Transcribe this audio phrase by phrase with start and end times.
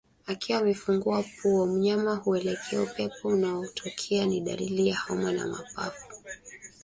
[0.27, 6.07] Akiwa amefungua pua mnyama huelekea upepo unakotokea ni dalili ya homa ya mapafu